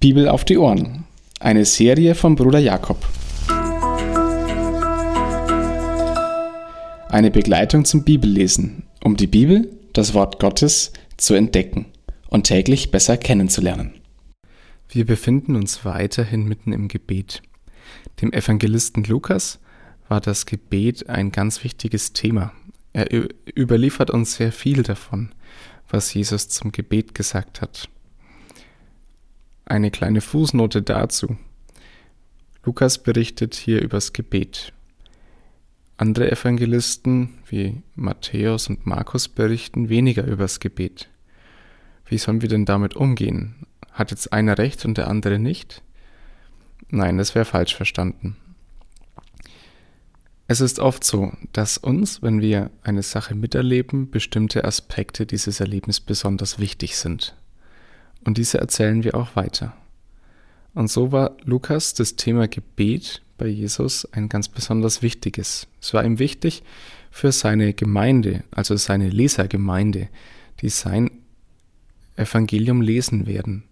[0.00, 1.04] Bibel auf die Ohren.
[1.40, 3.06] Eine Serie von Bruder Jakob.
[7.10, 11.84] Eine Begleitung zum Bibellesen, um die Bibel, das Wort Gottes, zu entdecken
[12.30, 13.92] und täglich besser kennenzulernen.
[14.88, 17.42] Wir befinden uns weiterhin mitten im Gebet.
[18.22, 19.60] Dem Evangelisten Lukas
[20.08, 22.54] war das Gebet ein ganz wichtiges Thema.
[22.94, 23.06] Er
[23.54, 25.32] überliefert uns sehr viel davon,
[25.90, 27.90] was Jesus zum Gebet gesagt hat.
[29.70, 31.36] Eine kleine Fußnote dazu.
[32.64, 34.72] Lukas berichtet hier übers Gebet.
[35.96, 41.08] Andere Evangelisten wie Matthäus und Markus berichten weniger übers Gebet.
[42.04, 43.64] Wie sollen wir denn damit umgehen?
[43.92, 45.82] Hat jetzt einer recht und der andere nicht?
[46.88, 48.36] Nein, das wäre falsch verstanden.
[50.48, 56.00] Es ist oft so, dass uns, wenn wir eine Sache miterleben, bestimmte Aspekte dieses Erlebens
[56.00, 57.36] besonders wichtig sind.
[58.24, 59.74] Und diese erzählen wir auch weiter.
[60.74, 65.66] Und so war Lukas das Thema Gebet bei Jesus ein ganz besonders wichtiges.
[65.80, 66.62] Es war ihm wichtig
[67.10, 70.08] für seine Gemeinde, also seine Lesergemeinde,
[70.60, 71.10] die sein
[72.16, 73.64] Evangelium lesen werden.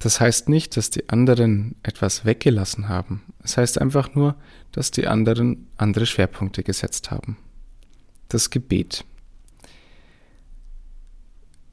[0.00, 3.22] Das heißt nicht, dass die anderen etwas weggelassen haben.
[3.42, 4.36] Es heißt einfach nur,
[4.70, 7.36] dass die anderen andere Schwerpunkte gesetzt haben.
[8.28, 9.04] Das Gebet.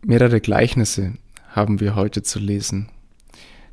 [0.01, 1.13] Mehrere Gleichnisse
[1.55, 2.89] haben wir heute zu lesen.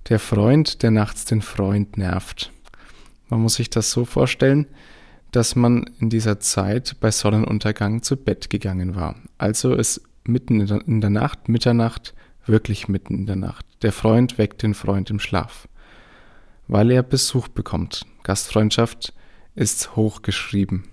[0.08, 2.52] Der Freund, der nachts den Freund nervt.
[3.28, 4.66] Man muss sich das so vorstellen,
[5.33, 9.16] dass man in dieser Zeit bei Sonnenuntergang zu Bett gegangen war.
[9.38, 12.14] Also es mitten in der Nacht, Mitternacht,
[12.47, 13.64] wirklich mitten in der Nacht.
[13.83, 15.66] Der Freund weckt den Freund im Schlaf,
[16.69, 18.06] weil er Besuch bekommt.
[18.22, 19.12] Gastfreundschaft
[19.55, 20.84] ist hochgeschrieben.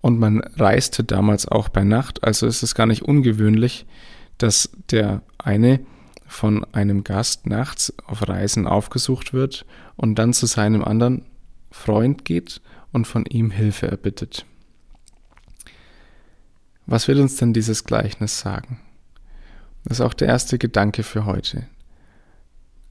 [0.00, 3.86] Und man reiste damals auch bei Nacht, also ist es gar nicht ungewöhnlich,
[4.38, 5.80] dass der eine
[6.26, 9.64] von einem Gast nachts auf Reisen aufgesucht wird
[9.96, 11.24] und dann zu seinem anderen
[11.70, 12.60] Freund geht
[12.92, 14.46] und von ihm Hilfe erbittet.
[16.86, 18.80] Was will uns denn dieses Gleichnis sagen?
[19.84, 21.66] Das ist auch der erste Gedanke für heute.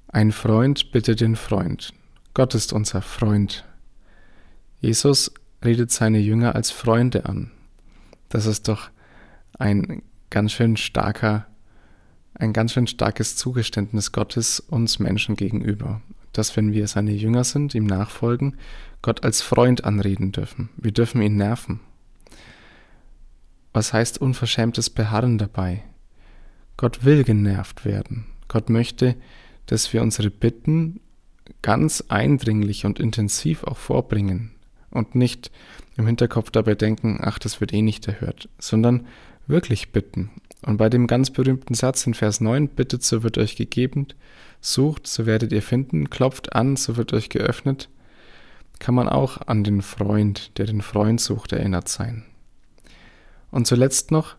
[0.07, 1.93] Ein Freund bittet den Freund.
[2.33, 3.65] Gott ist unser Freund.
[4.79, 5.31] Jesus
[5.63, 7.51] redet seine Jünger als Freunde an.
[8.29, 8.89] Das ist doch
[9.57, 11.47] ein ganz schön starker,
[12.33, 16.01] ein ganz schön starkes Zugeständnis Gottes uns Menschen gegenüber,
[16.33, 18.57] dass wenn wir seine Jünger sind, ihm nachfolgen,
[19.01, 20.69] Gott als Freund anreden dürfen.
[20.77, 21.79] Wir dürfen ihn nerven.
[23.73, 25.83] Was heißt unverschämtes Beharren dabei?
[26.77, 28.25] Gott will genervt werden.
[28.47, 29.15] Gott möchte,
[29.65, 30.99] dass wir unsere Bitten
[31.61, 34.51] ganz eindringlich und intensiv auch vorbringen
[34.89, 35.51] und nicht
[35.95, 39.07] im Hinterkopf dabei denken, ach, das wird eh nicht erhört, sondern
[39.47, 40.31] wirklich bitten.
[40.61, 44.07] Und bei dem ganz berühmten Satz in Vers 9, bittet, so wird euch gegeben,
[44.59, 47.89] sucht, so werdet ihr finden, klopft an, so wird euch geöffnet,
[48.79, 52.25] kann man auch an den Freund, der den Freund sucht, erinnert sein.
[53.51, 54.35] Und zuletzt noch,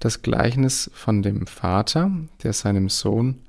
[0.00, 2.10] das Gleichnis von dem Vater,
[2.42, 3.40] der seinem Sohn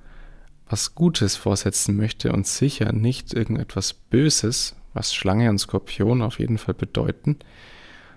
[0.70, 6.60] was Gutes vorsetzen möchte und sicher nicht irgendetwas Böses, was Schlange und Skorpion auf jeden
[6.60, 7.38] Fall bedeuten,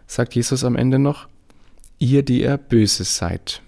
[0.07, 1.29] sagt Jesus am Ende noch,
[2.03, 3.63] ihr, die ihr Böses seid.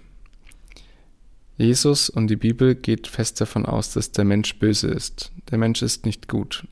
[1.57, 5.31] Jesus und die Bibel geht fest davon aus, dass der Mensch böse ist.
[5.49, 6.67] Der Mensch ist nicht gut.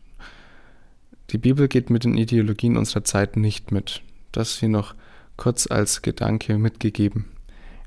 [1.29, 4.01] Die Bibel geht mit den Ideologien unserer Zeit nicht mit.
[4.33, 4.93] Das hier noch
[5.37, 7.29] kurz als Gedanke mitgegeben.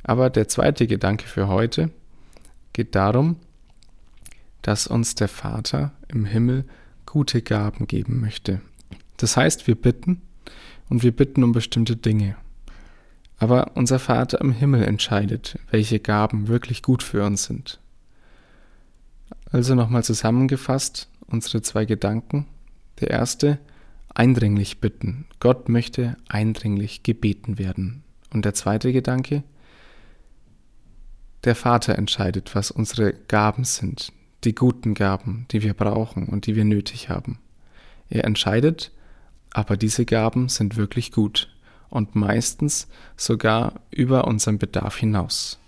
[0.02, 1.90] Aber der zweite Gedanke für heute
[2.72, 3.36] geht darum,
[4.62, 6.64] dass uns der Vater im Himmel
[7.04, 8.62] gute Gaben geben möchte.
[9.18, 10.22] Das heißt, wir bitten
[10.88, 12.36] und wir bitten um bestimmte Dinge.
[13.38, 17.80] Aber unser Vater im Himmel entscheidet, welche Gaben wirklich gut für uns sind.
[19.50, 22.46] Also nochmal zusammengefasst unsere zwei Gedanken.
[23.00, 23.58] Der erste,
[24.14, 25.26] eindringlich bitten.
[25.40, 28.02] Gott möchte eindringlich gebeten werden.
[28.32, 29.42] Und der zweite Gedanke,
[31.44, 34.12] der Vater entscheidet, was unsere Gaben sind,
[34.44, 37.38] die guten Gaben, die wir brauchen und die wir nötig haben.
[38.08, 38.92] Er entscheidet,
[39.52, 41.55] aber diese Gaben sind wirklich gut
[41.96, 45.58] und meistens sogar über unseren Bedarf hinaus.